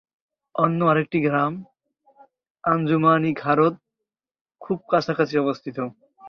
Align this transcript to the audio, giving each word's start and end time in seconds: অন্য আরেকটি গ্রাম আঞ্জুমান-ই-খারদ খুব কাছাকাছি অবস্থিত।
অন্য 0.55 0.79
আরেকটি 0.85 1.17
গ্রাম 1.19 1.53
আঞ্জুমান-ই-খারদ 2.63 3.73
খুব 4.61 4.77
কাছাকাছি 4.91 5.35
অবস্থিত। 5.37 5.77